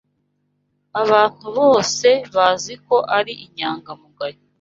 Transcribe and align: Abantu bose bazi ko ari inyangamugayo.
Abantu 1.01 1.45
bose 1.57 2.07
bazi 2.35 2.73
ko 2.85 2.95
ari 3.17 3.33
inyangamugayo. 3.45 4.39